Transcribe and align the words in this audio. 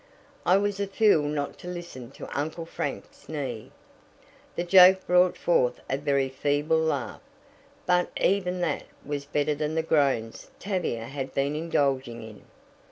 "I 0.47 0.57
was 0.57 0.79
a 0.79 0.87
fool 0.87 1.21
not 1.21 1.59
to 1.59 1.67
listen 1.67 2.09
to 2.13 2.27
Uncle 2.35 2.65
Frank's 2.65 3.29
knee." 3.29 3.71
The 4.55 4.63
joke 4.63 5.05
brought 5.05 5.37
forth 5.37 5.79
a 5.91 5.99
very 5.99 6.27
feeble 6.27 6.79
laugh, 6.79 7.21
but 7.85 8.09
even 8.19 8.61
that 8.61 8.85
was 9.05 9.25
better 9.25 9.53
than 9.53 9.75
the 9.75 9.83
groans 9.83 10.49
Tavia 10.57 11.03
had 11.05 11.35
been 11.35 11.55
indulging 11.55 12.23
in. 12.23 12.41